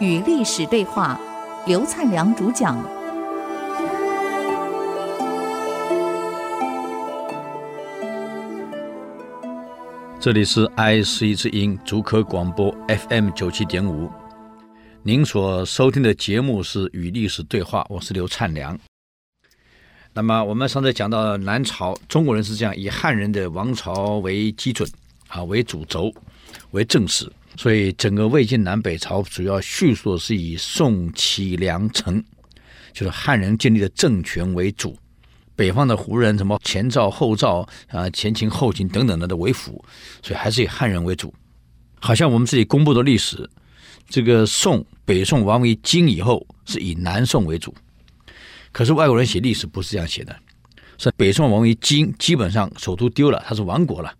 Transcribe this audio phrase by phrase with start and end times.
[0.00, 1.20] 与历史对话，
[1.66, 2.78] 刘灿良主讲。
[10.20, 14.10] 这里是 IC 之音竹科广播 FM 九七点五，
[15.02, 18.78] 您所收听的节目是《与历史对话》，我是刘灿良。
[20.18, 24.90] 那么我们上次讲到南朝，中国人是这样以汉人的王朝为基准
[25.28, 26.12] 啊，为主轴，
[26.72, 27.30] 为正史。
[27.56, 32.20] 所以，整个魏晋南北朝主要叙述是以宋、齐、梁、陈，
[32.92, 34.98] 就是汉人建立的政权为主。
[35.54, 39.84] 北方的胡人，什么前赵、后赵啊、前秦、后秦等等的的为辅，
[40.20, 41.32] 所以还是以汉人为主。
[42.00, 43.48] 好像我们自己公布的历史，
[44.08, 47.72] 这个宋北宋亡为金以后，是以南宋为主。
[48.72, 50.36] 可是外国人写历史不是这样写的，
[50.98, 54.14] 是北宋亡于金，基本上首都丢了，它是亡国了。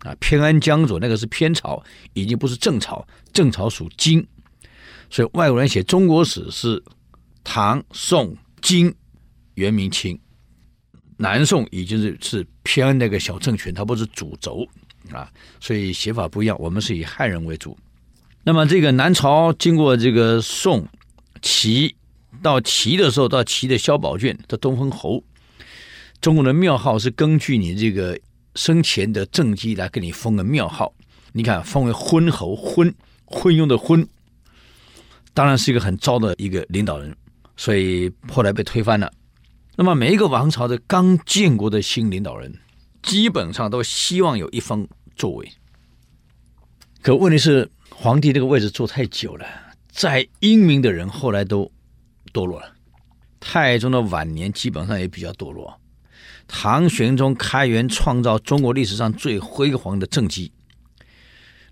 [0.00, 1.80] 啊，偏安江左那个是偏朝，
[2.12, 4.26] 已经不是正朝，正朝属金，
[5.08, 6.82] 所以外国人写中国史是
[7.44, 8.92] 唐、宋、金、
[9.54, 10.18] 元、明、清，
[11.18, 14.66] 南宋已经是是偏安那个小政权，它不是主轴
[15.12, 16.56] 啊，所以写法不一样。
[16.58, 17.78] 我们是以汉人为主。
[18.42, 20.84] 那么这个南朝经过这个宋、
[21.42, 21.94] 齐，
[22.40, 25.22] 到齐的时候，到齐的萧宝卷的东风侯，
[26.20, 28.18] 中国的庙号是根据你这个。
[28.54, 30.92] 生前的政绩来给你封个庙号，
[31.32, 32.94] 你看封为昏侯，昏
[33.24, 34.06] 昏庸的昏，
[35.32, 37.16] 当然是一个很糟的一个领导人，
[37.56, 39.10] 所以后来被推翻了。
[39.74, 42.54] 那么每一个王朝的刚建国的新领导人，
[43.02, 45.50] 基本上都希望有一方作为。
[47.00, 49.46] 可问题是，皇帝这个位置坐太久了，
[49.90, 51.72] 再英明的人后来都
[52.32, 52.74] 堕落了。
[53.40, 55.80] 太宗的晚年基本上也比较堕落。
[56.46, 60.52] 唐玄宗开元创造中国历史上最辉煌的政绩，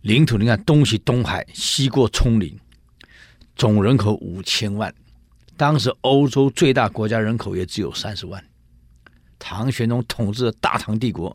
[0.00, 2.58] 领土你看东起东海，西过葱岭，
[3.56, 4.94] 总人口五千万，
[5.56, 8.42] 当时欧洲最大国家人口也只有三十万。
[9.38, 11.34] 唐玄宗统治的大唐帝国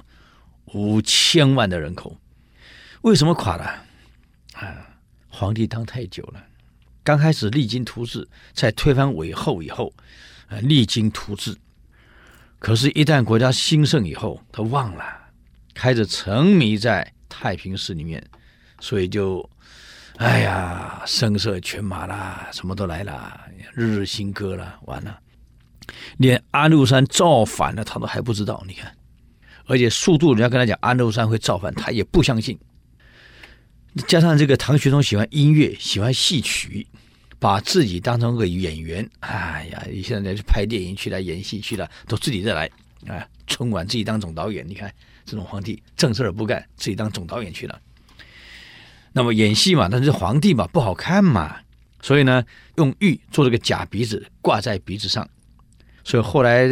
[0.74, 2.18] 五千万的人口，
[3.02, 3.64] 为什么垮了？
[4.54, 4.88] 啊，
[5.30, 6.44] 皇帝当太久了，
[7.06, 9.94] 刚开始励精图治，在推翻韦后以后，
[10.48, 11.56] 呃，励精图治。
[12.58, 15.04] 可是，一旦国家兴盛以后，他忘了，
[15.76, 18.26] 开始沉迷在太平事里面，
[18.80, 19.48] 所以就，
[20.18, 23.40] 哎呀，声色犬马啦，什么都来了，
[23.76, 25.20] 日日新歌了，完了，
[26.18, 28.64] 连安禄山造反了，他都还不知道。
[28.66, 28.92] 你看，
[29.68, 32.58] 而且速度，人家跟他讲安禄山会造反，他也不相信。
[34.08, 36.86] 加上这个唐玄宗喜欢音乐，喜欢戏曲。
[37.38, 42.66] 把自己当成个演员，哎呀，你现在去拍电影去了，演戏去了，都自己再来，
[43.08, 44.68] 啊，春晚自己当总导演。
[44.68, 44.92] 你看
[45.26, 47.80] 这种皇帝正事儿不干，自己当总导演去了。
[49.12, 51.58] 那么演戏嘛，但是皇帝嘛不好看嘛，
[52.02, 52.44] 所以呢，
[52.78, 55.28] 用玉做了个假鼻子挂在鼻子上。
[56.04, 56.68] 所以后来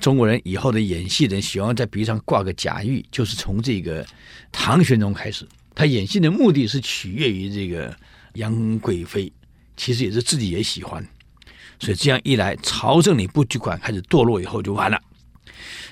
[0.00, 4.06] 中国人以后的演戏人喜欢在鼻子上挂个假玉，就是从这个
[4.50, 7.96] 唐玄宗开始，他演戏的目的是取悦于这个
[8.34, 9.32] 杨贵妃。
[9.78, 11.06] 其实也是自己也喜欢，
[11.78, 14.98] 所以这样一来，朝政里不去管，开始堕落以后就完了。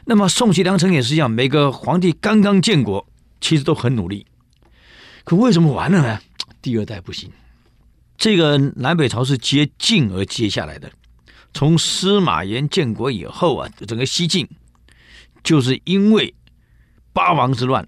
[0.06, 3.06] 那么宋齐梁陈也是一样，每个皇帝刚刚建国，
[3.42, 4.24] 其实都很努力，
[5.22, 6.18] 可为什么完了呢？
[6.62, 7.30] 第二代不行。
[8.16, 10.90] 这个南北朝是接晋而接下来的，
[11.52, 14.48] 从司马炎建国以后啊，整个西晋
[15.42, 16.34] 就是因为
[17.12, 17.86] 八王之乱。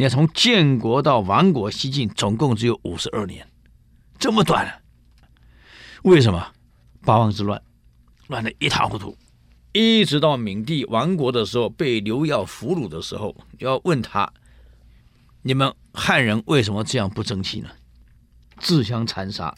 [0.00, 3.46] 你看，从建国到亡国，西晋总共只有五十二年，
[4.18, 4.80] 这么短。
[6.04, 6.52] 为什么
[7.02, 7.60] 八王之乱
[8.28, 9.14] 乱得一塌糊涂？
[9.72, 14.32] 一直到闵帝亡国的时候，被刘曜俘虏的时候，要问他：
[15.42, 17.68] 你们汉人为什么这样不争气呢？
[18.58, 19.54] 自相残杀。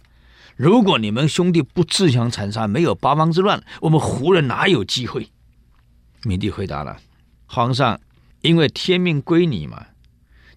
[0.57, 5.31] 如果你们兄弟不自相残杀，没有八王之乱，我们胡人哪有机会？
[6.25, 6.99] 闵帝回答了：
[7.47, 8.01] 皇上，
[8.41, 9.87] 因为天命归你嘛。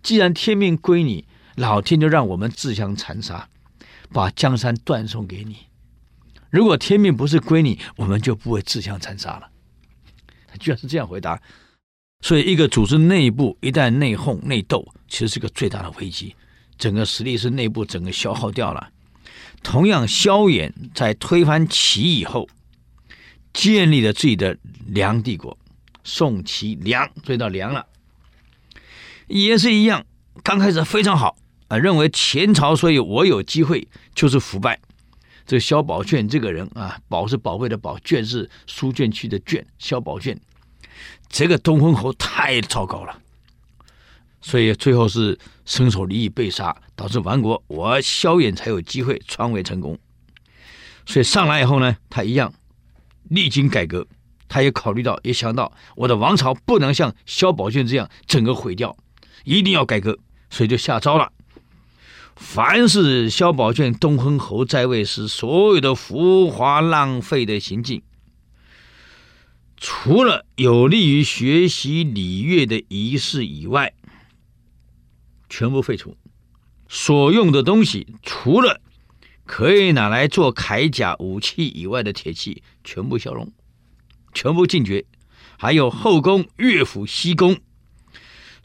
[0.06, 1.25] 既然天命归你，
[1.56, 3.50] 老天就让我们自相残杀，
[4.13, 5.57] 把江山断送给你。
[6.52, 9.50] 如果天命不是归你，我们就不会自相残杀了。
[10.46, 11.42] 他居然是这样回答，
[12.22, 16.36] 所以一个组织内部一旦内讧内斗，其实是个最大的危机，
[16.78, 18.92] 整个实力是内部整个消耗掉了。
[19.63, 22.48] 同样，萧衍在推翻齐以后，
[23.51, 24.56] 建立了自己的
[24.86, 25.58] 梁帝国，
[26.04, 27.88] 宋齐梁，追到梁了，
[29.27, 30.06] 也是一样，
[30.44, 31.36] 刚开始非常好
[31.68, 34.80] 啊，认为前朝所以我有机会就是腐败。
[35.45, 39.66] 这个萧宝卷这个人啊，宝是宝贝的宝，卷是书卷区的卷。
[39.77, 40.39] 萧宝卷
[41.30, 43.22] 这个东风侯太糟糕了，
[44.42, 49.98] 所以最后是身首离异被杀，导致亡国，我萧衍才有机会篡位成功。
[51.06, 52.51] 所以上来以后呢，他一样
[53.30, 54.07] 历经改革，
[54.48, 58.98] 他也考虑到，也想到我的王朝不能像萧宝卷这样整个毁掉，
[59.46, 60.20] 一定要改革，
[60.50, 61.32] 所以就下诏了：
[62.36, 68.02] 凡是萧宝卷东亨侯在位时所有的浮华浪费的行径，
[69.78, 73.94] 除了有利于学习礼乐的仪式以外，
[75.48, 76.18] 全部废除。
[76.88, 78.80] 所用的东西，除了
[79.46, 83.52] 可以拿来做铠甲武器以外的铁器，全部消融，
[84.34, 85.06] 全部禁绝。
[85.58, 87.58] 还有后宫、乐府、西宫，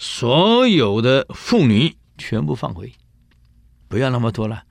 [0.02, 2.90] 所有的妇女全部放回，
[3.86, 4.64] 不要那么多了。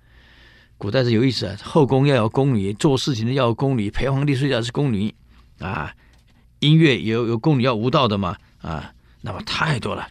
[0.80, 5.14] 古代是有意思啊，后宫要有宫女，做事情的要有宫女，陪皇帝睡觉是宫女
[5.60, 5.94] 啊。
[6.62, 8.92] 音乐有有宫女要舞蹈的嘛啊，
[9.22, 10.10] 那么太多了。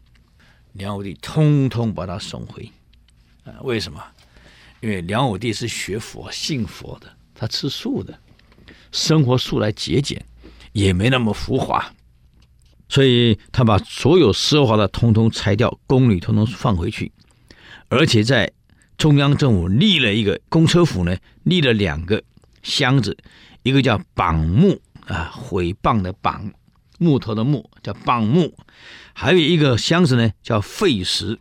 [0.74, 2.70] 梁武帝通通把他送回
[3.42, 3.58] 啊？
[3.62, 4.00] 为什么？
[4.80, 8.16] 因为梁武帝是学佛、信佛的，他吃素的，
[8.92, 10.24] 生活素来节俭，
[10.70, 11.92] 也没那么浮华，
[12.88, 17.12] 所以他把所有奢华的通通拆掉，宫女通通放回去，
[17.88, 18.50] 而且在
[18.96, 22.22] 中央政府立了一个公车府呢，立了两个
[22.62, 23.16] 箱子，
[23.62, 26.52] 一个叫榜木啊，毁谤的榜，
[26.98, 28.54] 木头的木叫榜木，
[29.12, 31.38] 还有一个箱子呢叫废石。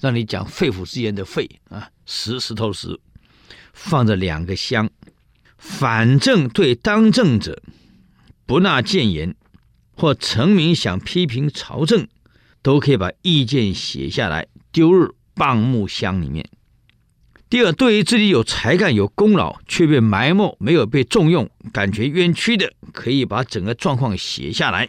[0.00, 2.98] 让你讲肺腑之言的肺啊，石石头石，
[3.72, 4.90] 放着两个箱，
[5.56, 7.62] 反正对当政者
[8.44, 9.36] 不纳谏言，
[9.94, 12.08] 或臣民想批评朝政，
[12.62, 16.48] 都可以把意见写下来，丢入榜木箱里面。
[17.48, 24.88] 第二，对于自己有才干、有功劳却被埋没、没有被重用、感觉冤屈的，可以把整个状况写下来，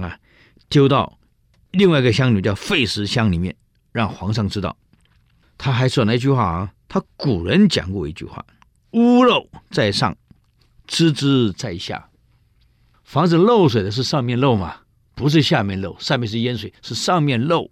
[0.00, 0.18] 啊，
[0.68, 1.18] 丢到
[1.72, 3.56] 另外一个箱里，叫废石箱里面。
[3.90, 4.76] 让皇上知道，
[5.58, 8.44] 他还说那句话啊，他古人讲过一句话
[8.92, 10.16] ：“屋漏在上，
[10.86, 12.08] 知之在下。”
[13.06, 14.78] 房子漏水的是上面漏嘛，
[15.14, 15.96] 不是下面漏。
[16.00, 17.70] 上面是淹水，是上面漏。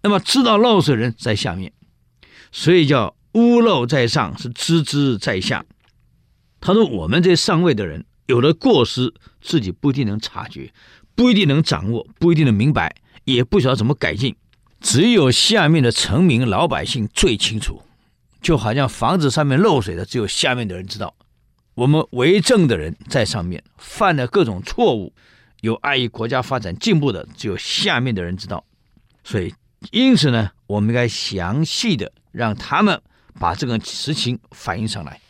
[0.00, 1.72] 那么知道漏水人在下面，
[2.52, 5.64] 所以叫屋漏在上，是知之在下。
[6.60, 9.12] 他说：“我们这上位的人有了过失，
[9.42, 10.72] 自己不一定能察觉，
[11.16, 14.36] 不一定能掌握，不一定能明白，也不晓得怎么改进。”
[14.80, 17.82] 只有下面的臣民老百姓最清楚，
[18.40, 21.12] 就好像房子上面漏水的，只有下面的人知道。
[21.74, 25.12] 我们为政的人在上面犯了各种错误，
[25.60, 28.64] 有碍于国家发展进步的，只有下面的人知道。
[29.22, 29.54] 所以，
[29.90, 33.00] 因此呢，我们应该详细的让他们
[33.40, 35.20] 把这个实情反映上来，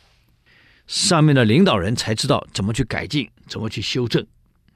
[0.87, 4.25] 上面的领导人才知道怎么去改进，怎么去修正。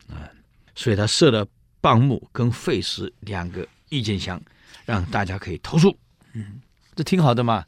[0.09, 0.29] 啊，
[0.75, 1.45] 所以他设了
[1.81, 4.41] 棒木跟废石两个意见箱。
[4.85, 5.95] 让大家可以投诉，
[6.33, 6.59] 嗯，
[6.95, 7.63] 这挺好的嘛。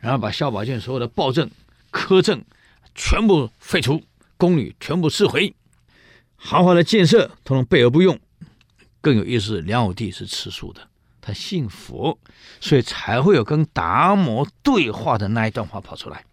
[0.00, 1.48] 然后把萧宝卷所有的暴政、
[1.92, 2.44] 苛政
[2.98, 4.02] 全部废除，
[4.36, 5.54] 宫女全部赐回，
[6.34, 8.18] 豪华的建设通通备而不用。
[9.00, 10.88] 更有意思，梁武帝是吃素的，
[11.20, 12.18] 他信佛，
[12.60, 16.24] 所以才会有跟达摩对话的那一段话跑出来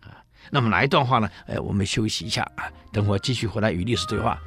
[0.00, 0.24] 啊。
[0.50, 1.28] 那么哪一段话呢？
[1.46, 4.40] 哎，我们休息一下啊，等会儿继续回来与历史对话。